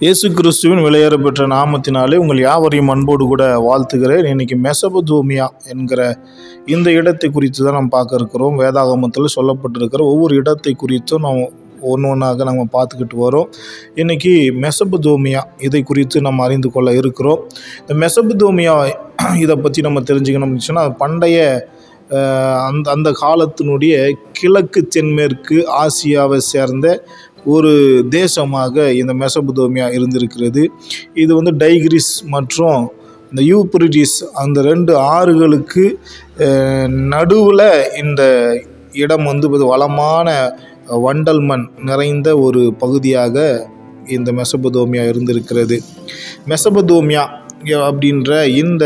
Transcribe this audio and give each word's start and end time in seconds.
இயேசு 0.00 0.26
கிறிஸ்துவின் 0.36 0.82
விலையேற 0.84 1.14
பெற்ற 1.24 1.42
நாமத்தினாலே 1.52 2.16
உங்கள் 2.20 2.38
யாவரையும் 2.44 2.90
அன்போடு 2.92 3.24
கூட 3.32 3.42
வாழ்த்துகிறேன். 3.66 4.28
இன்றைக்கி 4.32 4.56
மெசபதோமியா 4.66 5.46
என்கிற 5.72 6.00
இந்த 6.66 6.88
இடத்தை 6.98 7.28
குறித்து 7.30 7.60
தான் 7.64 7.76
நம்ம 7.78 7.92
பார்க்க 7.96 8.18
இருக்கிறோம். 8.20 8.54
வேதாகமத்தில் 8.62 9.34
சொல்லப்பட்டிருக்கிற 9.36 10.04
ஒவ்வொரு 10.12 10.36
இடத்தை 10.42 10.72
குறித்தும் 10.82 11.24
நாம் 11.26 11.42
ஒன்று 11.92 12.08
ஒன்றாக 12.12 12.44
நம்ம 12.50 12.64
பார்த்துக்கிட்டு 12.76 13.18
வரோம். 13.26 13.50
இன்றைக்கி 14.02 14.32
மெசபதோமியா 14.64 15.42
இதை 15.68 15.82
குறித்து 15.92 16.24
நம்ம 16.28 16.44
அறிந்து 16.48 16.70
கொள்ள 16.76 16.90
இருக்கிறோம். 17.02 17.42
இந்த 17.82 17.96
மெசபதோமியா 18.04 18.76
இதை 19.44 19.56
பற்றி 19.66 19.82
நம்ம 19.88 20.02
தெரிஞ்சுக்கணும்னு 20.10 20.68
சொன்னால் 20.70 20.98
பண்டைய 21.04 21.38
அந்த 22.68 22.86
அந்த 22.94 23.10
காலத்தினுடைய 23.20 23.94
கிழக்கு 24.38 24.80
தென்மேற்கு 24.94 25.56
ஆசியாவை 25.82 26.38
சேர்ந்த 26.52 26.86
ஒரு 27.44 27.72
தேசமாக 28.10 28.74
இந்த 29.00 29.12
மெசபுதோமியா 29.14 29.86
இருந்திருக்கிறது. 29.96 30.62
இது 31.14 31.32
வந்து 31.34 31.52
டைகிரிஸ் 31.64 32.12
மற்றும் 32.34 32.82
இந்த 33.30 33.42
யூப்ரிடிஸ் 33.52 34.16
அந்த 34.42 34.60
ரெண்டு 34.62 34.92
ஆறுகளுக்கு 34.96 35.84
நடுவில் 37.14 37.68
இந்த 38.02 38.22
இடம் 39.04 39.24
வந்து 39.24 39.66
வளமான 39.72 40.28
வண்டல் 41.06 41.44
மண் 41.50 41.66
நிறைந்த 41.88 42.28
ஒரு 42.38 42.62
பகுதியாக 42.78 43.36
இந்த 44.16 44.32
மெசபதோமியா 44.32 45.04
இருந்திருக்கிறது. 45.10 45.76
மெசபதோமியா 46.52 47.22
அப்படின்ற 47.88 48.30
இந்த 48.62 48.84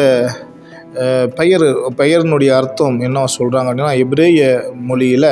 பெயர் 1.38 1.64
பெயரினுடைய 2.00 2.50
அர்த்தம் 2.61 2.97
என்ன 3.00 3.25
சொல்கிறாங்க 3.38 3.69
அப்படின்னா 3.70 3.95
எப்ரேய 4.05 4.41
மொழியில் 4.88 5.30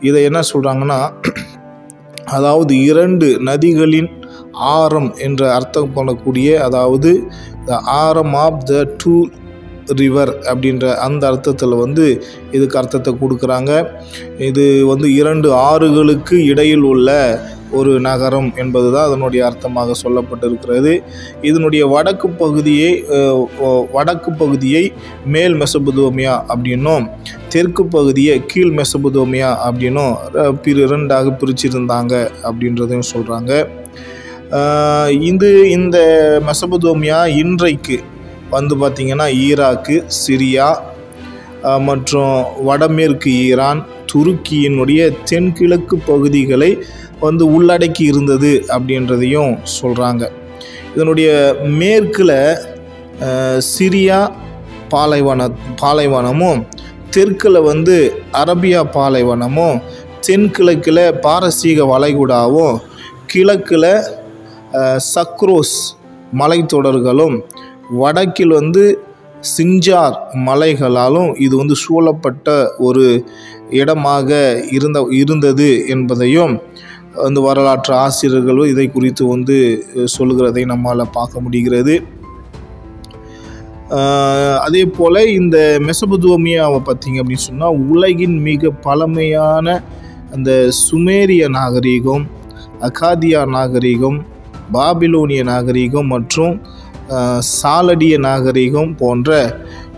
இதை 0.00 0.20
என்ன 0.22 0.40
சொல்கிறாங்கன்னா 0.52 0.98
அதாவது 2.32 2.72
இரண்டு 2.84 3.28
நதிகளின் 3.40 4.10
ஆரம் 4.74 5.10
என்ற 5.18 5.42
அர்த்தம் 5.54 5.92
பண்ணக்கூடிய 5.96 6.48
அதாவது 6.58 7.10
த 7.66 7.80
ஆரம் 8.00 8.34
ஆஃப் 8.38 8.62
த 8.64 8.74
டூ 8.96 9.14
ரிவர் 10.00 10.32
அப்படின்ற 10.50 10.86
அந்த 11.06 11.22
அர்த்தத்தில் 11.30 11.76
வந்து 11.84 12.06
இதுக்கு 12.56 12.78
அர்த்தத்தை 12.80 13.12
கொடுக்குறாங்க. 13.22 13.72
இது 14.50 14.64
வந்து 14.92 15.06
இரண்டு 15.20 15.48
ஆறுகளுக்கு 15.68 16.36
இடையில் 16.52 16.86
உள்ள 16.92 17.10
ஒரு 17.78 17.92
நகரம் 18.06 18.46
என்பது 18.62 18.88
தான் 18.92 19.06
அதனுடைய 19.08 19.40
அர்த்தமாக 19.48 19.94
சொல்லப்பட்டிருக்கிறது. 20.02 20.92
இதனுடைய 21.48 21.82
வடக்கு 21.94 22.28
பகுதியை 22.42 22.92
வடக்கு 23.96 24.30
பகுதியை 24.42 24.84
மேல் 25.34 25.56
மெசபுதோமியா 25.62 26.34
அப்படின்னும் 26.52 27.06
தெற்கு 27.54 27.84
பகுதியை 27.96 28.36
கீழ் 28.52 28.72
மெசபுதோமியா 28.80 29.50
அப்படின்னும் 29.66 30.14
பிற 30.64 30.78
இரண்டாக 30.86 31.36
பிரிச்சிருந்தாங்க 31.42 32.14
அப்படின்றதையும் 32.48 33.10
சொல்கிறாங்க 33.14 33.52
இது 35.30 35.48
இந்த 35.78 35.98
மெசபுதோமியா 36.48 37.18
இன்றைக்கு 37.42 37.96
வந்து 38.50 38.74
பார்த்திங்கன்னா 38.76 39.26
ஈராக்கு 39.40 39.96
சிரியா 40.18 40.68
மற்றும் 41.80 42.34
வடமேற்கு 42.64 43.30
ஈரான் 43.44 43.80
துருக்கியினுடைய 44.12 45.00
தென்கிழக்கு 45.24 45.96
பகுதிகளை 46.06 46.70
வந்து 47.20 47.44
உள்ளடக்கி 47.52 48.04
இருந்தது 48.04 48.52
அப்படின்றதையும் 48.68 49.54
சொல்கிறாங்க 49.74 50.24
இதனுடைய 50.92 51.30
மேற்கில் 51.78 52.36
சிரியா 53.68 54.18
பாலைவன 54.88 55.48
பாலைவனமும் 55.82 56.60
தெற்கில் 57.10 57.60
வந்து 57.60 57.96
அரபியா 58.34 58.80
பாலைவனமும் 58.94 59.78
தென்கிழக்கில் 60.26 61.04
பாரசீக 61.20 61.84
வளைகுடாவும் 61.84 62.76
கிழக்கில் 63.26 63.92
சக்ரோஸ் 65.08 65.78
மலைத்தொடர்களும் 66.34 67.36
வடக்கில் 67.96 68.48
வந்து 68.48 68.98
சிஞ்சார் 69.56 70.16
மலைகளாலும் 70.34 71.34
இது 71.36 71.56
வந்து 71.56 71.74
சூழப்பட்ட 71.74 72.74
ஒரு 72.78 73.24
இடமாக 73.70 74.60
இருந்த 74.70 75.08
இருந்தது 75.10 75.86
என்பதையும் 75.88 76.62
அந்த 77.24 77.40
வரலாற்று 77.40 77.94
ஆசிரியர்களும் 77.94 78.66
இதை 78.66 78.90
குறித்து 78.90 79.26
வந்து 79.26 79.84
சொல்கிறதை 79.94 80.14
சொல்லுகிறதை 80.16 80.64
நம்மால் 80.64 81.12
பார்க்க 81.12 81.40
முடிகிறது. 81.40 82.02
அதே 84.60 84.84
போல் 84.84 85.26
இந்த 85.26 85.78
மெசபதோமியாவை 85.78 86.80
பார்த்திங்க 86.80 87.20
அப்படின்னு 87.20 87.46
சொன்னால் 87.46 87.78
உலகின் 87.90 88.42
மிக 88.42 88.70
பழமையான 88.70 89.82
அந்த 90.32 90.68
சுமேரிய 90.90 91.48
நாகரீகம் 91.48 92.26
அகாதியா 92.80 93.42
நாகரீகம் 93.46 94.20
பாபிலோனிய 94.72 95.44
நாகரீகம் 95.44 96.06
மற்றும் 96.06 96.60
சாலடிய 97.50 98.14
நாகரிகம் 98.18 98.92
போன்ற 98.96 99.36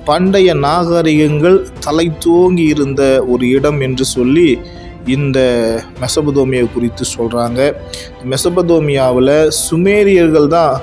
பண்டைய 0.07 0.51
நாகரிகங்கள் 0.59 1.59
தலை 1.81 2.07
தோங்கி 2.19 2.65
இருந்த 2.65 3.03
ஒரு 3.29 3.45
இடம் 3.49 3.81
என்று 3.81 4.05
சொல்லி 4.05 4.49
இந்த 5.07 5.39
மெசபதோமியா 6.01 6.65
குறித்து 6.75 7.05
சொல்கிறாங்க 7.19 7.61
மெசபதோமியாவில் 8.25 9.35
சுமேரியர்கள் 9.61 10.49
தான் 10.49 10.75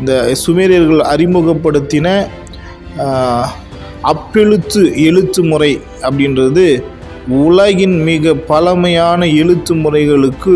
இந்த 0.00 0.12
சுமேரியர்கள் 0.34 1.02
அறிமுகப்படுத்தின 1.04 2.08
அப்பெழுத்து 4.02 4.80
எழுத்து 5.02 5.40
முறை 5.42 5.72
அப்படின்றது 6.02 6.66
உலகின் 7.28 7.96
மிக 8.08 8.34
பழமையான 8.34 9.26
எழுத்து 9.26 9.74
முறைகளுக்கு 9.74 10.54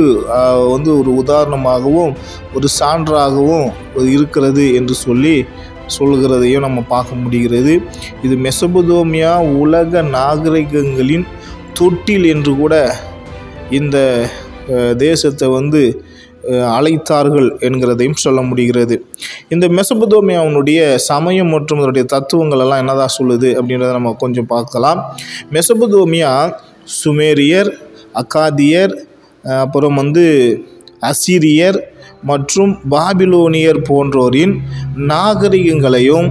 வந்து 0.73 0.91
ஒரு 0.99 1.11
உதாரணமாகவும் 1.23 2.13
ஒரு 2.55 2.69
சான்றாகவும் 2.81 3.69
இருக்கிறது 4.15 4.75
என்று 4.75 4.95
சொல்லி 4.95 5.45
சொல்கிறதையும் 5.99 6.65
நம்ம 6.67 6.81
பார்க்க 6.89 7.15
முடிகிறது. 7.15 7.73
இது 8.23 8.35
மெசபதோமியா 8.47 9.33
உலக 9.63 10.03
நாகரிகங்களின் 10.03 11.27
தொட்டில் 11.73 12.27
என்று 12.35 12.57
கூட 12.57 12.75
இந்த 13.71 13.99
தேசத்தை 14.97 15.49
வந்து 15.49 15.83
அழைத்தார்கள் 16.77 17.49
என்கிறதையும் 17.69 18.21
சொல்ல 18.25 18.41
முடிகிறது. 18.43 18.97
இந்த 19.55 19.67
மெசபதோமியாவினுடைய 19.79 20.81
சமயம் 21.11 21.53
மற்றும் 21.55 21.81
அதனுடைய 21.81 22.07
தத்துவங்கள் 22.15 22.63
எல்லாம் 22.65 22.83
என்னதான் 22.85 23.17
சொல்லுது 23.19 23.51
அப்படின்றத 23.59 23.93
நம்ம 23.99 24.15
கொஞ்சம் 24.25 24.51
பார்க்கலாம். 24.55 25.01
மெசபதோமியா 25.57 26.33
சுமேரியர் 27.01 27.71
அக்காதியர் 28.23 28.95
அப்புறம் 29.65 29.99
வந்து 30.03 30.25
அசிரியர் 31.11 31.79
மற்றும் 32.31 32.73
பாபிலோனியர் 32.95 33.79
போன்றோரின் 33.89 34.55
நாகரிகங்களையும் 35.11 36.29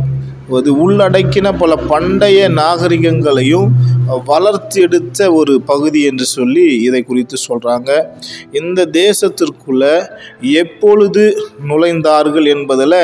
அது 0.52 0.70
உள்ளடக்கின 0.80 1.48
பல 1.58 1.74
பண்டைய 1.90 2.48
நாகரிகங்களையும் 2.56 3.70
வளர்த்தெடுத்த 4.28 5.28
ஒரு 5.34 5.54
பகுதி 5.66 6.00
என்று 6.02 6.26
சொல்லி 6.28 6.66
இதை 6.80 7.02
குறித்து 7.04 7.38
சொல்கிறாங்க 7.42 7.90
இந்த 8.52 8.86
தேசத்திற்குள்ளே 8.96 9.94
எப்பொழுது 10.56 11.24
நுழைந்தார்கள் 11.70 12.48
என்பதில் 12.48 12.98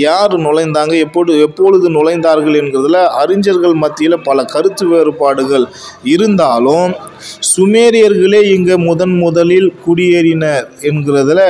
யார் 0.00 0.34
நுழைந்தாங்க 0.38 0.94
எப்போது 0.98 1.32
எப்பொழுது 1.40 1.88
நுழைந்தார்கள் 1.90 2.58
என்கிறதுல 2.58 3.00
அறிஞர்கள் 3.18 3.76
மத்தியில் 3.78 4.24
பல 4.24 4.44
கருத்து 4.46 4.86
வேறுபாடுகள் 4.88 5.66
இருந்தாலும் 6.06 6.92
சுமேரியர்களே 7.52 8.42
இங்கே 8.50 8.78
முதன் 8.84 9.16
முதலில் 9.18 9.70
குடியேறினர் 9.84 10.66
என்கிறதுல 10.82 11.42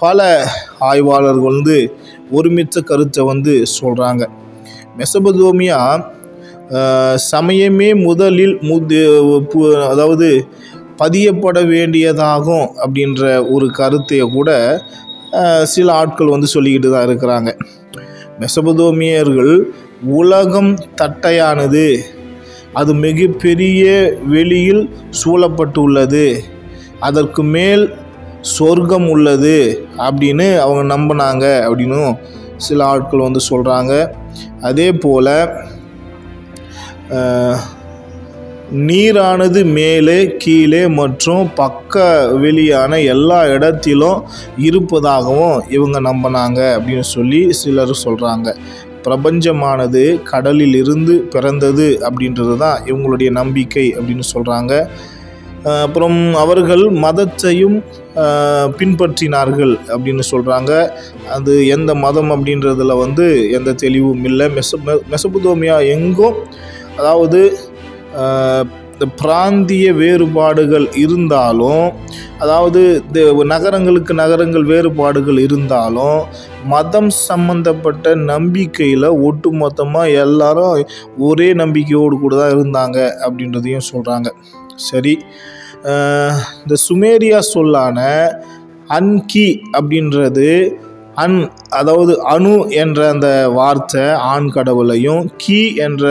பல 0.00 0.20
ஆய்வாளர்கள் 0.84 1.48
வந்து 1.48 1.76
ஒருமித்த 2.30 2.80
கருத்தை 2.82 3.22
வந்து 3.24 3.52
சொல்கிறாங்க 3.74 4.24
மெசபதோமியா 4.98 6.04
சமயமே 7.30 8.02
முதலில் 8.02 8.58
முது 8.60 9.00
பு- 9.52 9.88
அதாவது 9.88 10.46
பதியப்பட 10.98 11.58
வேண்டியதாகும் 11.64 12.66
அப்படின்ற 12.84 13.50
ஒரு 13.50 13.70
கருத்தையை 13.70 14.30
கூட 14.30 14.50
சில 15.62 15.92
ஆட்கள் 15.92 16.26
வந்து 16.26 16.46
சொல்லிக்கிட்டு 16.54 16.90
தான் 16.90 17.08
இருக்கிறாங்க. 17.08 17.50
மெசபதோமியர்கள் 18.40 19.54
உலகம் 20.04 20.74
தட்டையானது. 20.94 21.86
அது 22.72 22.94
மிகப்பெரிய 22.94 23.84
வெளியில் 24.26 24.90
சூழப்பட்டுள்ளது. 25.24 26.38
அதற்கு 27.00 27.42
மேல் 27.42 27.94
சொர்க்கம் 28.40 29.08
உள்ளது 29.08 29.86
அப்படின்னு 29.98 30.58
அவங்க 30.58 30.82
நம்பினாங்க 30.94 31.44
அப்படின்னும் 31.66 32.14
சில 32.62 32.84
ஆட்கள் 32.86 33.26
வந்து 33.26 33.42
சொல்கிறாங்க 33.48 33.94
அதே 34.62 34.88
போல் 34.98 35.34
நீரானது 38.82 39.60
மேலே 39.72 40.18
கீழே 40.38 40.82
மற்றும் 40.92 41.48
பக்க 41.54 42.04
வெளியான 42.36 43.00
எல்லா 43.06 43.40
இடத்திலும் 43.46 44.20
இருப்பதாகவும் 44.60 45.58
இவங்க 45.70 45.98
நம்பினாங்க 46.00 46.60
அப்படின்னு 46.76 47.06
சொல்லி 47.08 47.40
சிலர் 47.52 47.92
சொல்கிறாங்க 48.02 48.54
பிரபஞ்சமானது 49.04 50.02
கடலில் 50.24 50.76
இருந்து 50.76 51.14
பிறந்தது 51.30 51.88
அப்படின்றது 52.04 52.54
தான் 52.56 52.78
இவங்களுடைய 52.86 53.30
நம்பிக்கை 53.32 53.86
அப்படின்னு 53.96 54.26
சொல்கிறாங்க 54.28 54.74
அப்புறம் 55.82 56.18
அவர்கள் 56.34 56.84
மதத்தையும் 57.04 57.76
பின்பற்றினார்கள் 58.78 59.74
அப்படின்னு 59.94 60.24
சொல்கிறாங்க 60.30 60.72
அது 61.36 61.52
எந்த 61.66 61.90
மதம் 62.04 62.30
அப்படின்றதில் 62.34 63.00
வந்து 63.04 63.26
எந்த 63.58 63.72
தெளிவும் 63.84 64.24
இல்லை. 64.30 64.48
மெச 64.56 64.78
மெசபுதோமியா 65.12 65.76
எங்கும் 65.96 66.38
அதாவது 66.98 67.40
பிராந்திய 69.06 69.92
வேறுபாடுகள் 69.92 70.88
இருந்தாலும் 70.94 71.92
அதாவது 72.38 73.02
நகரங்களுக்கு 73.44 74.14
நகரங்கள் 74.14 74.62
வேறுபாடுகள் 74.62 75.38
இருந்தாலும் 75.38 76.24
மதம் 76.64 77.10
சம்பந்தப்பட்ட 77.10 78.14
நம்பிக்கையில் 78.14 79.02
ஒட்டுமொத்தமாக 79.02 80.10
எல்லாரும் 80.10 80.84
ஒரே 81.18 81.52
நம்பிக்கையோடு 81.52 82.18
கூட 82.18 82.36
தான் 82.36 82.50
இருந்தாங்க 82.50 82.98
அப்படின்றதையும் 83.24 83.90
சொல்கிறாங்க 83.92 84.28
சரி. 84.76 85.18
இந்த 86.62 86.74
சுமேரியா 86.74 87.38
சொல்லான 87.38 87.98
அன்கி 88.88 89.60
அப்படின்றது 89.72 90.78
அன் 91.14 91.50
அதாவது 91.68 92.12
அணு 92.22 92.52
என்ற 92.82 93.08
அந்த 93.08 93.50
வார்த்தை 93.52 94.04
ஆண் 94.10 94.48
கடவுளையும் 94.48 95.24
கி 95.36 95.74
என்ற 95.86 96.04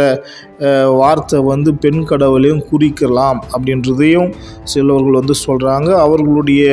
வார்த்தை 0.99 1.39
வந்து 1.39 1.73
பெண் 1.73 2.03
கடவுளையும் 2.03 2.63
குறிக்கலாம் 2.71 3.39
அப்படின்றதையும் 3.53 4.29
சிலவர்கள் 4.63 5.19
வந்து 5.19 5.35
சொல்கிறாங்க 5.47 5.89
அவர்களுடைய 6.05 6.63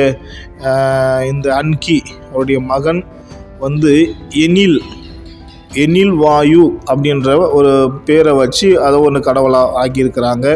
இந்த 1.31 1.47
அன்கி 1.61 1.99
அவருடைய 2.29 2.59
மகன் 2.73 3.01
வந்து 3.59 3.93
எனில் 4.45 4.79
எனில் 5.83 6.13
வாயு 6.13 6.63
அப்படின்ற 6.91 7.49
ஒரு 7.57 7.73
பேரை 8.05 8.31
வச்சு 8.33 8.67
அதை 8.85 8.99
ஒன்று 8.99 9.19
கடவுளாக 9.27 9.75
ஆக்கியிருக்கிறாங்க. 9.81 10.47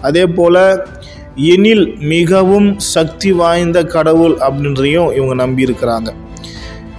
அதே 0.00 0.26
போல் 0.26 0.62
எனில் 1.54 1.86
மிகவும் 1.98 2.68
சக்தி 2.78 3.32
வாய்ந்த 3.32 3.78
கடவுள் 3.84 4.36
அப்படின்றையும் 4.38 5.12
இவங்க 5.12 5.34
நம்பியிருக்கிறாங்க. 5.44 6.10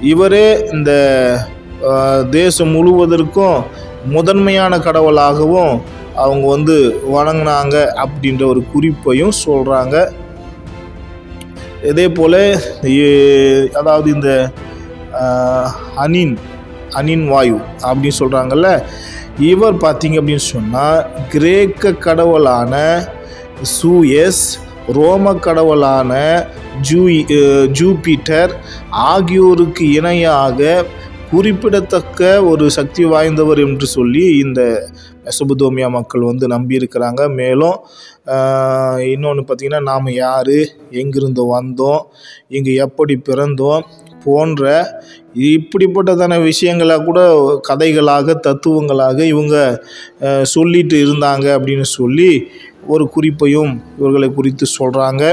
இவரே 0.05 0.47
இந்த 0.71 0.91
தேசம் 2.31 2.73
முழுவதற்கும் 2.73 3.57
முதன்மையான 4.07 4.73
கடவுளாகவும் 4.79 5.73
அவங்க 6.15 6.45
வந்து 6.47 6.75
வணங்கினாங்க 7.11 7.77
அப்படின்ற 8.03 8.43
ஒரு 8.45 8.61
குறிப்பையும் 8.73 9.39
சொல்கிறாங்க 9.41 9.95
இதே 11.83 12.05
போல் 12.09 12.41
அதாவது 13.73 14.07
இந்த 14.11 14.29
அனின் 16.03 16.35
அனின் 16.91 17.25
வாயு 17.27 17.57
அப்படின்னு 17.81 18.19
சொல்கிறாங்கல்ல 18.19 18.69
இவர் 19.45 19.75
பார்த்தீங்க 19.77 20.19
அப்படின்னு 20.19 20.45
சொன்னால் 20.49 21.05
கிரேக்க 21.29 21.93
கடவுளான 21.99 22.73
சூயஸ் 23.73 24.45
ரோம 24.87 25.33
கடவுளான 25.35 26.11
ஜூ 26.81 27.01
ஜூபிட்டர் 27.79 28.51
ஆகியோருக்கு 28.89 29.91
இணையாக 29.91 30.85
குறிப்பிடத்தக்க 31.31 32.43
ஒரு 32.43 32.65
சக்தி 32.69 33.05
வாய்ந்தவர் 33.05 33.59
என்று 33.67 33.87
சொல்லி 33.87 34.37
இந்த 34.37 34.61
மெசபுதோமியா 35.25 35.89
மக்கள் 35.89 36.21
வந்து 36.21 36.47
நம்பியிருக்கிறாங்க. 36.47 37.21
மேலும் 37.33 37.77
இன்னொன்று 39.13 39.43
பார்த்திங்கன்னா 39.43 39.81
நாம் 39.81 40.09
யார்? 40.11 40.57
எங்கிருந்து 40.89 41.43
வந்தோம்? 41.57 42.01
இங்கே 42.47 42.73
எப்படி 42.85 43.15
பிறந்தோம்? 43.29 43.81
போன்ற 44.23 44.63
இப்படிப்பட்டதான 45.35 46.43
விஷயங்களை 46.43 46.95
கூட 47.03 47.19
கதைகளாக 47.69 48.35
தத்துவங்களாக 48.47 49.25
இவங்க 49.25 49.55
சொல்லிட்டு 50.41 50.97
இருந்தாங்க 51.05 51.45
அப்படின்னு 51.57 51.81
சொல்லி 51.81 52.47
ஒரு 52.87 53.05
குறிப்பையும் 53.07 53.73
இவர்களை 53.97 54.29
குறித்து 54.31 54.65
சொல்கிறாங்க 54.79 55.23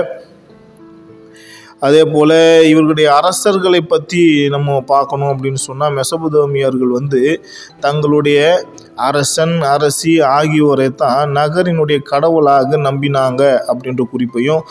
அதே 1.82 2.02
போல் 2.04 2.34
இவர்களுடைய 2.62 3.06
அரசர்களை 3.14 3.78
பற்றி 3.84 4.20
நம்ம 4.48 4.76
பார்க்கணும் 4.86 5.30
அப்படின்னு 5.30 5.60
சொன்னால் 5.60 5.96
மெசபுதோமியர்கள் 5.96 6.92
வந்து 6.92 7.22
தங்களுடைய 7.80 8.40
அரசன் 9.00 9.54
அரசி 9.66 10.12
ஆகியோரை 10.28 10.86
தான் 10.94 11.32
நகரினுடைய 11.32 11.98
கடவுளாக 12.02 12.78
நம்பினாங்க 12.78 13.42
அப்படின்ற 13.68 14.04
குறிப்பையும் 14.10 14.62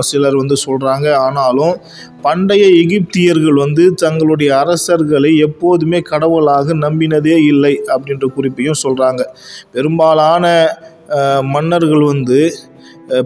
சிலர் 0.00 0.36
வந்து 0.36 0.56
சொல்கிறாங்க 0.66 1.08
ஆனாலும் 1.16 1.74
பண்டைய 2.22 2.64
எகிப்தியர்கள் 2.76 3.58
வந்து 3.58 3.86
தங்களுடைய 3.94 4.50
அரசர்களை 4.58 5.32
எப்போதுமே 5.38 6.00
கடவுளாக 6.04 6.74
நம்பினதே 6.78 7.36
இல்லை 7.44 7.74
அப்படின்ற 7.88 8.28
குறிப்பையும் 8.34 8.82
சொல்கிறாங்க 8.82 9.24
பெரும்பாலான 9.72 10.46
மன்னர்கள் 11.54 12.04
வந்து 12.12 12.40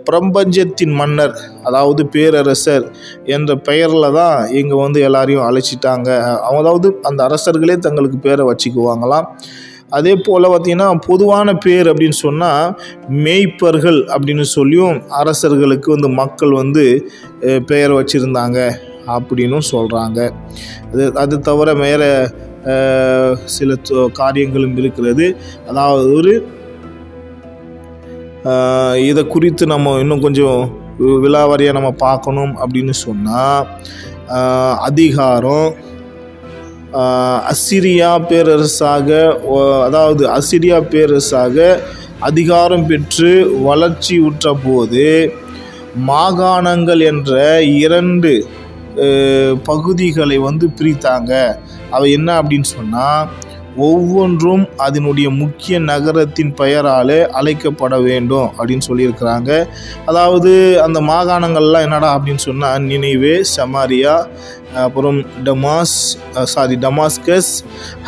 பிரபஞ்சத்தின் 0.08 0.94
மன்னர் 1.00 1.34
அதாவது 1.68 2.02
பேரரசர் 2.14 2.86
என்ற 3.34 3.50
பெயரில் 3.68 4.14
தான் 4.18 4.36
இங்கே 4.60 4.76
வந்து 4.84 4.98
எல்லாரையும் 5.08 5.46
அழைச்சிட்டாங்க. 5.48 6.08
அதாவது 6.48 6.88
அந்த 7.08 7.20
அரசர்களே 7.28 7.76
தங்களுக்கு 7.86 8.18
பேரை 8.26 8.44
வச்சுக்குவாங்களாம். 8.50 9.28
அதே 9.96 10.12
போல் 10.26 10.50
பார்த்திங்கன்னா 10.52 10.88
பொதுவான 11.08 11.48
பேர் 11.64 11.90
அப்படின்னு 11.90 12.18
சொன்னால் 12.24 12.72
மேய்ப்பர்கள் 13.26 14.00
அப்படின்னு 14.14 14.46
சொல்லியும் 14.56 14.96
அரசர்களுக்கு 15.20 15.88
வந்து 15.94 16.08
மக்கள் 16.20 16.52
வந்து 16.62 16.84
பெயர் 17.70 17.94
வச்சுருந்தாங்க 17.98 18.58
அப்படின்னும் 19.16 19.68
சொல்கிறாங்க 19.72 20.20
அது 20.92 21.04
அது 21.22 21.34
தவிர 21.48 21.74
வேறு 21.84 22.10
சில 23.56 23.74
காரியங்களும் 24.20 24.76
இருக்கிறது. 24.82 25.26
அதாவது 25.70 26.08
ஒரு 26.20 26.32
இதை 29.00 29.22
குறித்து 29.26 29.64
நம்ம 29.66 29.94
இன்னும் 29.98 30.20
கொஞ்சம் 30.20 30.60
விழாவாரியாக 30.98 31.22
விலாவாரியாக 31.22 31.76
நம்ம 31.78 31.90
பார்க்கணும் 31.98 32.52
அப்படின்னு 32.56 32.94
சொன்னால் 32.98 33.66
அதிகாரம் 34.80 35.68
அசிரியா 37.46 38.10
பேரரசாக 38.28 39.08
அதாவது 39.84 40.24
அசிரியா 40.30 40.78
பேரரசாக 40.90 41.56
அதிகாரம் 42.20 42.86
பெற்று 42.86 43.32
வளர்ச்சி 43.62 44.14
உற்ற 44.18 44.52
போது 44.64 45.08
மாகாணங்கள் 46.06 47.02
என்ற 47.02 47.34
இரண்டு 47.76 48.32
பகுதிகளை 49.70 50.38
வந்து 50.48 50.68
பிரித்தாங்க. 50.78 51.32
அவை 51.90 52.08
என்ன 52.18 52.30
அப்படின்னு 52.42 52.68
சொன்னால் 52.76 53.28
ஒவ்வொன்றும் 53.86 54.62
அதனுடைய 54.84 55.28
முக்கிய 55.30 55.78
நகரத்தின் 55.88 56.52
பெயராலே 56.60 57.18
அழைக்கப்பட 57.38 57.94
வேண்டும் 58.06 58.48
அப்படின்னு 58.58 58.86
சொல்லியிருக்கிறாங்க. 58.88 59.50
அதாவது 60.10 60.52
அந்த 60.84 61.00
மாகாணங்கள்லாம் 61.10 61.86
என்னடா 61.88 62.10
அப்படின்னு 62.16 62.44
சொன்னால் 62.48 62.86
நினைவே 62.92 63.34
சமாரியா 63.56 64.14
அப்புறம் 64.86 65.18
டமாஸ் 65.48 65.96
சாரி 66.54 66.76
டமாஸ்கஸ் 66.86 67.52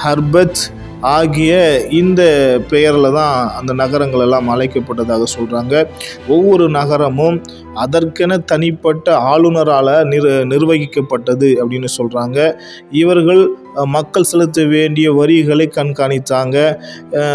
ஹர்பத் 0.05 0.63
ஆகிய 1.01 1.81
இந்த 1.91 2.23
பெயரில் 2.71 3.13
தான் 3.13 3.51
அந்த 3.51 3.73
நகரங்கள் 3.73 4.21
எல்லாம் 4.21 4.49
அழைக்கப்பட்டதாக 4.49 5.25
சொல்கிறாங்க 5.39 5.87
ஒவ்வொரு 6.29 6.71
நகரமும் 6.71 7.43
அதற்கென 7.75 8.39
தனிப்பட்ட 8.39 9.17
ஆளுநரால் 9.17 10.05
நிர் 10.05 10.25
நிர்வகிக்கப்பட்டது 10.25 11.51
அப்படின்னு 11.61 11.89
சொல்கிறாங்க 11.99 12.57
இவர்கள் 12.91 13.49
மக்கள் 13.85 14.23
செலுத்த 14.23 14.65
வேண்டிய 14.65 15.13
வரிகளை 15.13 15.71
கண்காணித்தாங்க. 15.75 16.79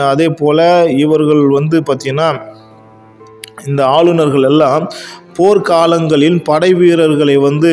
அதே 0.10 0.29
போல் 0.29 0.88
இவர்கள் 0.88 1.48
வந்து 1.48 1.79
பார்த்திங்கன்னா 1.79 2.41
இந்த 3.65 3.86
ஆளுநர்கள் 3.86 4.43
எல்லாம் 4.43 4.91
போர்க்காலங்களில் 5.38 6.38
படை 6.44 6.70
வீரர்களை 6.74 7.36
வந்து 7.38 7.72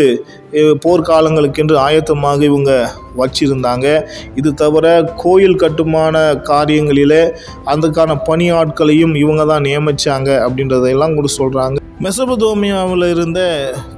போர்க்காலங்களுக்கென்று 0.85 1.77
ஆயத்தமாக 1.79 2.41
இவங்க 2.43 2.73
வச்சிருந்தாங்க. 3.17 3.87
இது 4.35 4.51
தவிர 4.55 4.87
கோயில் 5.17 5.57
கட்டுமான 5.57 6.17
காரியங்களிலே 6.51 7.23
அதுக்கான 7.67 8.17
பணியாட்களையும் 8.29 9.15
இவங்க 9.15 9.45
தான் 9.45 9.65
நியமித்தாங்க 9.65 10.31
அப்படின்றதையெல்லாம் 10.47 11.15
கூட 11.15 11.31
சொல்கிறாங்க 11.39 11.79
மெசபதோமியாவில் 12.03 13.07
இருந்த 13.09 13.41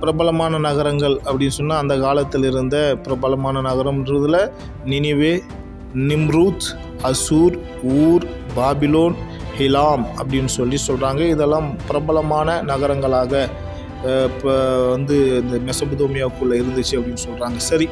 பிரபலமான 0.01 0.59
நகரங்கள் 0.59 1.17
அப்படின்னு 1.25 1.57
சொன்னால் 1.59 1.83
அந்த 1.83 1.95
காலத்தில் 1.97 2.45
இருந்த 2.45 2.77
பிரபலமான 3.03 3.61
நகரம்ன்றதில் 3.61 4.41
Nineveh 4.85 5.35
Nimrud 6.09 6.69
Assur 7.03 7.57
Ur 8.01 8.25
Babylon 8.55 9.15
Elam 9.59 10.05
அப்படின்னு 10.21 10.51
சொல்லி 10.59 10.79
சொல்கிறாங்க 10.89 11.21
இதெல்லாம் 11.35 11.69
பிரபலமான 11.91 12.63
நகரங்களாக 12.63 13.49
இப்போ 14.29 14.53
வந்து 14.93 15.17
இந்த 15.41 15.57
மெசபதோமியாவுக்குள்ளே 15.67 16.55
இருந்துச்சு 16.61 16.95
அப்படின்னு 16.99 17.23
சொல்கிறாங்க 17.25 17.59
சரி 17.67 17.87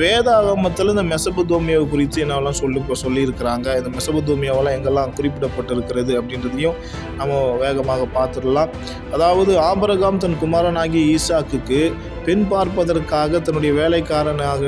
வேதாகமத்தில் 0.00 0.92
இந்த 0.92 1.04
மெசபதோமியா 1.12 1.78
குறித்து 1.92 2.18
என்னெல்லாம் 2.24 2.58
சொல்லி 2.60 2.78
இப்போ 2.82 2.96
சொல்லியிருக்கிறாங்க? 3.04 3.66
இந்த 3.78 3.90
மெசபதோமியாவெல்லாம் 3.96 4.76
எங்கெல்லாம் 4.78 5.14
குறிப்பிடப்பட்டிருக்கிறது 5.16 6.12
அப்படின்றதையும் 6.20 6.76
நம்ம 7.16 7.40
வேகமாக 7.64 8.06
பார்த்துடலாம். 8.18 8.70
அதாவது 9.12 9.54
ஆபரகாம் 9.70 10.22
தன் 10.24 10.38
குமாரனாகி 10.44 11.02
ஈசாக்குக்கு 11.16 11.80
பெண் 12.26 12.44
பார்ப்பதற்காக 12.52 13.40
தன்னுடைய 13.40 13.72
வேலைக்காரனாக 13.80 14.62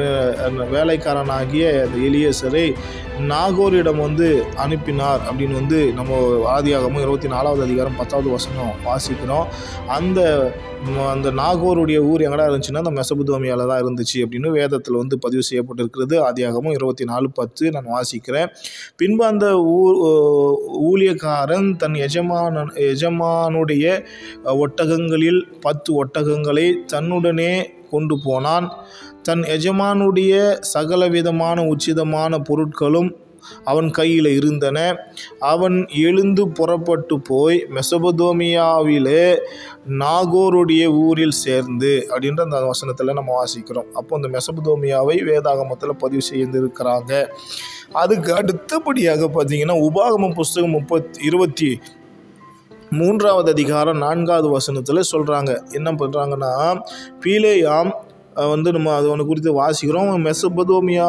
அந்த 0.47 0.63
வேலைக்காரனாகிய 0.77 1.65
அந்த 1.85 1.97
எலியசரை 2.11 2.67
நாகோரிடம் 3.33 4.05
வந்து 4.07 4.29
அனுப்பினார் 4.65 5.23
அப்படின்னு 5.29 5.59
வந்து 5.61 5.79
நம்ம 5.99 6.19
ஆதியாகமும் 6.57 7.05
இருபத்தி 7.05 7.29
நாலாவது 7.35 7.63
அதிகாரம் 7.67 7.99
பத்தாவது 8.01 8.29
வசனம் 8.37 8.75
வாசிக்கிறோம். 8.89 9.47
அந்த 9.99 10.21
அந்த 11.13 11.29
நாகோருடைய 11.39 11.99
ஊர் 12.09 12.25
எங்கடா 12.25 12.45
இருந்துச்சுன்னா 12.49 12.83
அந்த 12.83 12.93
மெசபுதோமியால 12.99 13.65
தான் 13.71 13.81
இருந்துச்சு 13.83 14.19
அப்படின்னு 14.25 14.49
வேதத்தில் 14.59 14.99
வந்து 15.01 15.17
பதிவு 15.25 15.43
செய்யப்பட்டிருக்கிறது. 15.49 16.17
ஆதியாகமும் 16.27 16.77
இருபத்தி 16.77 17.05
நாலு 17.05 17.29
பத்து 17.39 17.71
நான் 17.71 17.91
வாசிக்கிறேன். 17.95 18.51
பின்பு 19.01 19.25
அந்த 19.25 19.47
ஊர் 19.79 19.97
ஊழியக்காரன் 20.91 21.69
தன் 21.77 21.99
எஜமான 22.07 22.65
எஜமானுடைய 22.91 23.87
ஒட்டகங்களில் 24.65 25.41
பத்து 25.67 25.91
ஒட்டகங்களை 26.05 26.67
தன்னுடனே 26.95 27.48
கொண்டு 27.91 28.17
போனான். 28.25 28.67
தன் 29.23 29.43
எஜமானுடைய 29.57 30.33
சகலவிதமான 30.75 31.63
உச்சிதமான 31.63 32.33
பொருட்களும் 32.49 33.11
அவன் 33.65 33.91
கையில் 33.91 34.29
இருந்தன. 34.37 34.79
அவன் 35.39 35.77
எழுந்து 35.95 36.49
புறப்பட்டு 36.49 37.21
போய் 37.21 37.59
மெசபதோமியாவிலே 37.75 39.39
நாகோருடைய 39.89 40.85
ஊரில் 41.05 41.39
சேர்ந்து 41.45 41.93
அப்படின்ற 42.11 42.41
அந்த 42.41 42.61
வசனத்தில் 42.61 43.17
நம்ம 43.19 43.33
வாசிக்கிறோம். 43.41 43.89
அப்போ 43.93 44.19
அந்த 44.19 44.29
மெசபதோமியாவை 44.29 45.17
வேதாகமத்தில் 45.31 45.99
பதிவு 45.99 46.25
செய்திருக்கிறாங்க. 46.33 47.13
அதுக்கு 47.93 48.31
அடுத்தபடியாக 48.35 49.29
பார்த்தீங்கன்னா 49.29 49.77
உபாகமம் 49.89 50.35
புஸ்தகம் 50.35 50.71
முப்பத் 50.71 51.15
இருபத்தி 51.21 51.71
மூன்றாவது 52.91 53.51
அதிகாரம் 53.51 53.99
நான்காவது 53.99 54.49
வசனத்தில் 54.49 55.09
சொல்கிறாங்க 55.13 55.51
என்ன 55.73 55.89
பண்ணுறாங்கன்னா 55.93 56.53
பீலேயாம் 57.25 57.91
வந்து 58.35 58.73
நம்ம 58.73 58.95
அது 58.95 59.11
ஒன்று 59.11 59.27
குறித்து 59.27 59.53
வாசிக்கிறோம். 59.61 60.11
மெசபதோமியா 60.27 61.07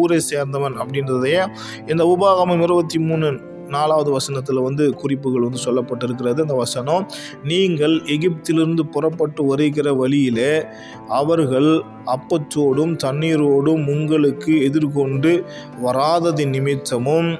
ஊரை 0.00 0.18
சேர்ந்தவன் 0.30 0.76
அப்படின்றதையே 0.82 1.42
இந்த 1.86 2.04
உபாகமம் 2.04 2.62
இருபத்தி 2.62 2.98
மூணு 2.98 3.28
நாலாவது 3.68 4.10
வசனத்தில் 4.10 4.58
வந்து 4.58 4.94
குறிப்புகள் 4.94 5.44
வந்து 5.46 5.64
சொல்லப்பட்டிருக்கிறது. 5.64 6.38
அந்த 6.40 6.54
வசனம் 6.54 7.06
நீங்கள் 7.44 7.94
எகிப்திலிருந்து 8.14 8.80
புறப்பட்டு 8.80 9.44
வருகிற 9.44 9.92
வழியிலே 9.92 10.62
அவர்கள் 11.06 11.70
அப்பச்சோடும் 12.06 12.94
தண்ணீரோடும் 13.04 13.84
உங்களுக்கு 13.94 14.62
எதிர்கொண்டு 14.62 15.44
வராதது 15.80 16.46
நிமித்தமும் 16.46 17.30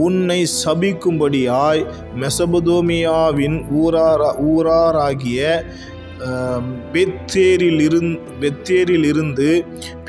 உன்னை 0.00 0.40
சபிக்கும்படியாய் 0.64 1.82
மெசபதோமியாவின் 2.16 3.58
ஊராரா 3.74 4.30
ஊராராகிய 4.46 5.42
ஆம், 6.26 6.68
பெத்தேரிலிருந்து 6.92 8.18
இருந் 8.40 9.04
இருந்து 9.04 9.48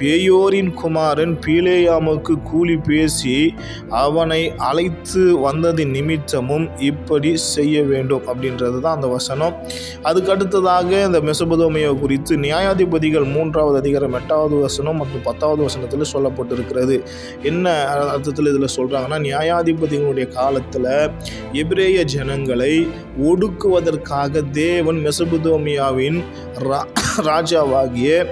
பேயோரின் 0.01 0.73
குமாரன் 0.73 1.39
பீலேயாமுக்கு 1.45 2.41
கூலி 2.43 2.77
பேசி 2.77 3.55
அவனை 3.89 4.51
அழைத்து 4.57 5.51
வந்ததின் 5.51 5.89
நிமித்தமும் 5.89 6.69
இப்படி 6.79 7.37
செய்ய 7.37 7.83
வேண்டும் 7.83 8.21
அப்படின்றது 8.27 8.79
தான் 8.79 8.95
அந்த 8.95 9.07
வசனம். 9.07 9.53
அதுக்கு 10.01 10.31
அடுத்ததாக 10.31 11.03
இந்த 11.05 11.21
மெசபதோமையை 11.21 11.99
குறித்து 11.99 12.37
நியாயாதிபதிகள் 12.37 13.31
மூன்றாவது 13.31 13.77
அதிகாரம் 13.77 14.13
எட்டாவது 14.13 14.55
வசனம் 14.55 14.95
மற்றும் 14.95 15.21
பத்தாவது 15.21 15.63
வசனத்தில் 15.63 16.13
சொல்லப்பட்டிருக்கிறது. 16.13 17.03
என்ன 17.43 17.69
அர்த்தத்தில் 17.87 18.45
இதில் 18.45 18.75
சொல்கிறாங்கன்னா 18.75 19.19
நியாயாதிபதிகளுடைய 19.21 20.27
காலத்தில் 20.27 21.11
எபிரேய 21.53 22.03
ஜனங்களை 22.03 22.87
ஒடுக்குவதற்காக 23.23 24.51
தேவன் 24.51 25.07
மெசபதோமியாவின் 25.07 26.23
ரா- 26.59 26.87
ராஜாவாகிய 27.17 28.25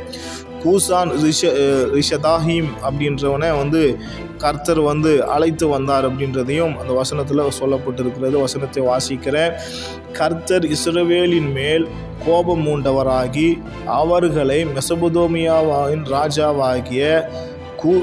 கூசான் 0.64 1.12
ரிஷ 1.24 1.42
ரிஷதாஹிம் 1.98 1.98
ரிஷதாஹீம் 1.98 2.70
அப்படின்றவனை 2.88 3.50
வந்து 3.58 3.82
கர்த்தர் 4.38 4.80
வந்து 4.80 5.12
அழைத்து 5.26 5.66
வந்தார் 5.68 6.06
அப்படின்றதையும் 6.10 6.74
அந்த 6.82 6.94
வசனத்தில் 6.94 7.42
சொல்லப்பட்டிருக்கிறது. 7.60 8.36
வசனத்தை 8.46 8.82
வாசிக்கிறேன். 8.84 9.54
கர்த்தர் 10.20 10.66
இஸ்ரவேலின் 10.76 11.52
மேல் 11.52 11.86
கோபம் 12.26 12.64
மூண்டவராகி 12.68 13.50
அவர்களை 13.86 14.60
மெசபுதோமியாவின் 14.76 16.06
ராஜாவாகிய 16.16 17.04
கூ 17.82 17.94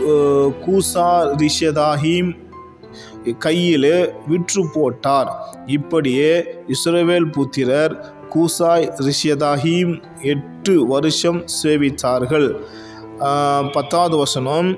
கூசா 0.64 1.11
ரிஷதாஹீம் 1.43 2.31
கையில் 3.38 3.93
விற்று 4.29 4.62
போட்டார். 4.75 5.31
இப்படியே 5.67 6.33
இஸ்ரவேல் 6.75 7.29
புத்திரர் 7.33 7.95
கூசாய் 8.35 8.87
ரிஷியதாஹீம் 9.07 9.93
எட்டு 10.33 10.75
வருஷம் 10.93 11.41
சேவித்தார்கள். 11.59 12.49
பத்தாவது 13.75 14.17
வசனம் 14.23 14.71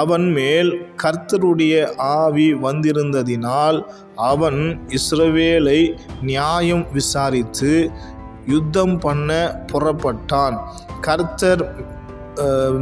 அவன் 0.00 0.26
மேல் 0.38 0.70
கர்த்தருடைய 1.02 1.74
ஆவி 2.18 2.46
வந்திருந்ததினால் 2.66 3.78
அவன் 4.30 4.60
இஸ்ரவேலை 4.98 5.80
நியாயம் 6.30 6.84
விசாரித்து 6.96 7.72
யுத்தம் 8.54 8.96
பண்ண 9.04 9.30
புறப்பட்டான். 9.72 10.56
கர்த்தர் 11.06 11.62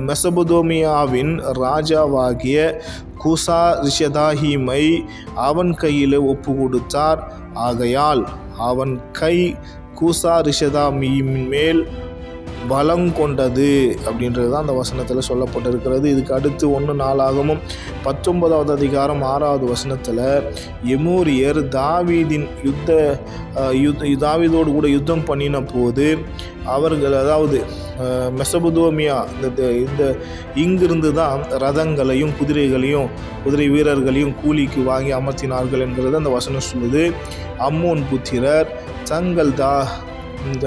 மெசபதோமியாவின் 0.09 1.33
ராஜாவாகிய 1.63 2.59
கூசா 3.23 3.61
ரிஷதாஹீமை 3.85 4.83
அவன் 5.49 5.73
கையில் 5.83 6.19
ஒப்பு 6.33 6.53
கொடுத்தார் 6.61 7.21
ஆகையால் 7.67 8.23
அவன் 8.71 8.95
கை 9.21 9.37
கூசா 10.01 10.35
ரிஷதாமியின் 10.49 11.37
மேல் 11.49 11.83
பலம் 12.69 13.09
கொண்டது 13.13 13.71
அப்படின்றது 14.07 14.51
தான் 14.51 14.65
அந்த 14.65 14.73
வசனத்தில் 14.73 15.27
சொல்லப்பட்டிருக்கிறது. 15.29 16.05
இதுக்கு 16.05 16.35
அடுத்து 16.35 16.67
ஒன்று 16.71 16.95
நாளாகவும் 16.95 17.61
பத்தொன்பதாவது 18.03 18.73
அதிகாரம் 18.73 19.23
ஆறாவது 19.23 19.67
வசனத்தில் 19.67 20.23
எமூரியர் 20.97 21.61
தாவீதின் 21.69 22.47
யுத்த 22.65 22.99
யுத் 23.83 24.05
தாவீதோடு 24.23 24.73
கூட 24.73 24.89
யுத்தம் 24.89 25.25
பண்ணின 25.25 25.63
போது 25.75 26.07
அவர்கள் 26.65 27.15
அதாவது 27.15 27.59
மெசபுதோமியா 28.31 29.17
இந்த 29.43 29.63
இந்த- 29.73 30.15
இங்கிருந்து 30.55 31.13
தான் 31.13 31.41
ரதங்களையும் 31.59 32.37
குதிரைகளையும் 32.39 33.09
குதிரை 33.45 33.69
வீரர்களையும் 33.69 34.35
கூலிக்கு 34.43 34.83
வாங்கி 34.83 35.13
அமர்த்தினார்கள் 35.13 35.81
என்கிறது 35.81 36.17
அந்த 36.17 36.29
வசனம் 36.29 36.69
சொல்லுது. 36.73 37.13
அம்மோன் 37.59 38.09
புத்திரர் 38.11 38.71
தங்கள் 39.05 39.55
தா 39.55 40.03
இந்த 40.47 40.67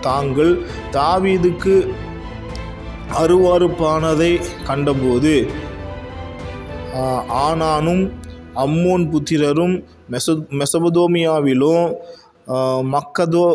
தாங்கள் 0.00 0.52
தாவீதுக்கு 0.90 1.74
அருவறுப்பானதை 3.16 4.32
கண்டபோது 4.66 5.34
ஆனானும் 7.28 8.04
அம்மோன் 8.54 9.12
புத்திரரும் 9.12 9.74
மெச 10.10 10.32
மெசபதோமியாவிலும் 10.50 11.86
மக்கதோ 12.82 13.46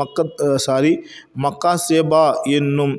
மக்க 0.00 0.26
சாரி 0.66 0.92
மக்காசேபா 1.44 2.26
என்னும் 2.58 2.94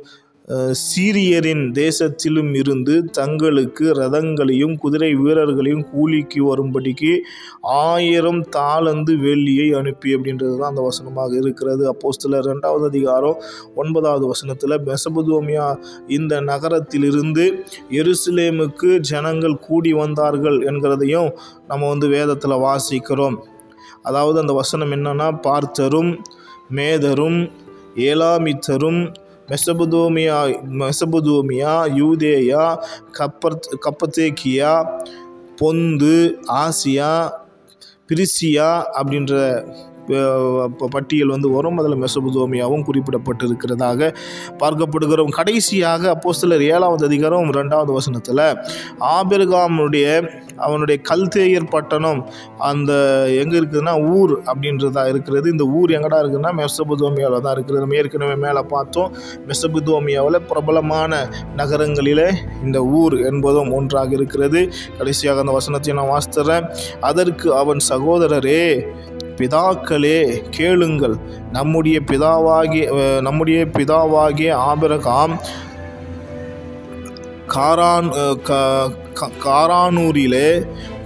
சீரியரின் 0.84 1.64
தேசத்திலும் 1.80 2.54
இருந்து 2.60 2.94
தங்களுக்கு 3.18 3.86
ரதங்களையும் 4.00 4.74
குதிரை 4.84 5.10
வீரர்களையும் 5.20 5.84
கூலிக்கு 5.92 6.40
வரும்படிக்கு 6.48 7.12
ஆயிரம் 7.82 8.42
தாளந்து 8.56 9.14
வெள்ளியை 9.26 9.68
அனுப்பி 9.80 10.16
அப்படின்றது 10.16 10.56
தான் 10.56 10.72
அந்த 10.72 10.86
வசனமாக 10.88 11.36
இருக்கிறது. 11.42 11.84
அப்போஸ்தலர் 11.92 12.50
ரெண்டாவது 12.52 12.88
அதிகாரம் 12.92 13.38
ஒன்பதாவது 13.76 14.26
வசனத்தில் 14.32 14.76
மெசபதோமியா 14.90 15.68
இந்த 16.18 16.42
நகரத்திலிருந்து 16.52 17.46
எருசலேமுக்கு 18.02 18.92
ஜனங்கள் 19.12 19.62
கூடி 19.68 19.94
வந்தார்கள் 20.02 20.60
என்கிறதையும் 20.72 21.32
நம்ம 21.70 21.84
வந்து 21.94 22.10
வேதத்தில் 22.18 22.64
வாசிக்கிறோம். 22.68 23.40
அதாவது 24.10 24.38
அந்த 24.42 24.54
வசனம் 24.62 24.94
என்னன்னா 24.96 25.30
பார்த்தரும் 25.48 26.12
மேதரும் 26.70 27.40
ஏலாமித்தரும் 28.06 29.02
மெசபுதோமியா 29.50 30.38
மெசபுதோமியா 30.82 31.74
யூதேயா 32.00 32.66
கப்பர் 33.18 33.58
கப்பத்தேக்கியா 33.86 34.74
பொந்து 35.62 36.18
ஆசியா 36.60 37.12
பிரிசியா 38.10 38.70
அப்படின்ற 39.00 39.34
பட்டியல் 40.96 41.34
வந்து 41.36 41.50
வரும். 41.56 41.78
அதில் 41.82 41.98
மெசபுதோமியாவும் 42.04 42.86
குறிப்பிடப்பட்டிருக்கிறதாக 42.90 44.12
பார்க்கப்படுகிறோம். 44.64 45.34
கடைசியாக 45.40 46.04
அப்போஸ்தலர் 46.16 46.64
ஏழாவது 46.74 47.04
அதிகாரம் 47.10 47.52
ரெண்டாவது 47.60 47.92
வசனத்தில் 48.00 48.46
ஆபெர்காமுடைய 49.18 50.08
அவனுடைய 50.68 50.98
கல்தேயர் 51.10 51.68
பட்டணம் 51.74 52.22
அந்த 52.70 52.92
எங்கே 53.42 53.56
இருக்குதுன்னா 53.60 53.94
ஊர் 54.16 54.34
அப்படின்றதா 54.52 55.04
இருக்கிறது. 55.12 55.46
இந்த 55.54 55.66
ஊர் 55.80 55.96
எங்கடா 55.98 56.18
இருக்குதுன்னா 56.22 56.54
மெசபுதோமியாவில் 56.62 57.46
தான் 57.46 57.56
இருக்கிறது. 57.58 57.84
நம்ம 57.84 57.98
ஏற்கனவே 58.02 58.36
மேலே 58.46 58.62
பார்த்தோம். 58.74 59.12
மெசபுதோமியாவில் 59.50 60.40
பிரபலமான 60.52 61.22
நகரங்களிலே 61.62 62.30
இந்த 62.66 62.80
ஊர் 63.02 63.16
என்பதும் 63.32 63.72
ஒன்றாக 63.80 64.14
இருக்கிறது. 64.20 64.62
கடைசியாக 64.98 65.44
அந்த 65.44 65.54
வசனத்தை 65.60 65.94
நான் 66.00 66.12
வாசித்துறேன். 66.16 66.68
அதற்கு 67.10 67.48
அவன் 67.62 67.82
சகோதரரே 67.92 68.64
பிதாக்களே 69.40 70.20
கேளுங்கள். 70.50 71.16
நம்முடைய 71.52 72.02
பிதாவாகிய 72.08 72.86
அஹ், 72.96 73.22
நம்முடைய 73.22 73.66
பிதாவாகிய 73.78 74.52
ஆபிரகாம் 74.66 75.36
காரான் 77.48 78.10
காரானூரிலே 79.44 80.48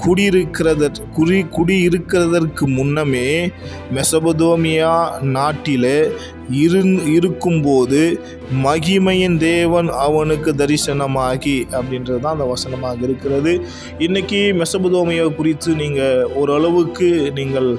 குடியிருக்கிறத 0.06 0.92
குடி 1.14 1.44
குடியிருக்கிறதற்கு 1.44 2.62
முன்னமே 2.62 3.50
மெசபதோமியா 3.94 5.22
நாட்டிலே 5.22 6.12
இரு 6.50 7.14
இருக்கும்போது 7.14 8.20
மகிமையின் 8.64 9.38
தேவன் 9.38 9.90
அவனுக்கு 9.90 10.54
தரிசனமாகி 10.54 11.68
அப்படின்றது 11.72 12.20
தான் 12.20 12.32
அந்த 12.32 12.44
வசனமாக 12.44 12.98
இருக்கிறது. 13.02 13.62
இன்றைக்கி 14.00 14.62
மெசபதோமியா 14.62 15.36
குறித்து 15.36 15.76
நீங்கள் 15.76 16.24
ஓரளவுக்கு 16.24 17.32
நீங்கள் 17.36 17.78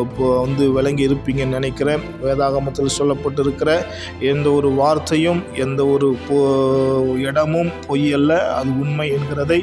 இப்போ 0.00 0.40
வந்து 0.40 0.72
விளங்கி 0.72 1.08
இருப்பீங்கன்னு 1.08 1.46
நினைக்கிறேன். 1.46 2.00
வேதாகமத்தில் 2.24 2.88
சொல்லப்பட்டிருக்கிற 2.98 3.84
எந்த 4.20 4.52
ஒரு 4.52 4.70
வார்த்தையும் 4.70 5.42
எந்த 5.56 5.86
ஒரு 5.86 6.16
பொ- 6.28 7.16
இடமும் 7.16 7.70
பொய்யல்ல 7.88 8.28
அது 8.38 8.80
உண்மை 8.80 9.12
என்கிறதை 9.12 9.60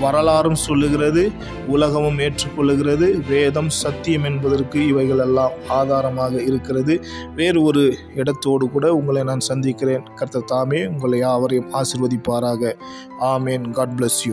வரலாறும் 0.00 0.54
சொல்லுகிறது. 0.54 1.31
உலகமும் 1.66 2.18
ஏற்றுக்கொள்ளுகிறது. 2.18 3.28
வேதம் 3.28 3.68
சத்தியம் 3.68 4.24
என்பதற்கு 4.24 4.86
இவைகள் 4.86 5.18
எல்லாம் 5.18 5.50
ஆதாரமாக 5.68 6.42
இருக்கிறது. 6.42 7.04
வேறு 7.34 7.62
ஒரு 7.62 7.94
இடத்தோடு 8.14 8.70
கூட 8.70 8.94
உங்களை 8.94 9.22
நான் 9.22 9.40
சந்திக்கிறேன். 9.40 10.02
கர்த்த 10.16 10.44
தாமே 10.44 10.86
உங்களை 10.86 11.18
யாவரையும் 11.18 11.70
ஆசிர்வதிப்பாராக. 11.74 12.72
ஆமேன். 13.20 13.70
God 13.70 13.92
bless 13.96 14.24
you 14.24 14.30